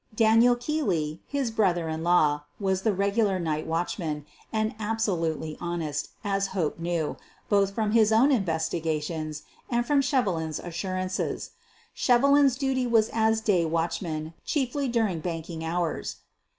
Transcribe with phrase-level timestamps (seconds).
[0.15, 6.09] Daniel Keely, his brother in law, was the regular night watchman, and abso lutely honest,
[6.23, 7.17] as Hope knew,
[7.49, 11.51] both from his own investigations and from Shevelin *s assurances.
[11.95, 16.15] Shevelin 's duty was as day watchman, chiefly dur ing banking hours.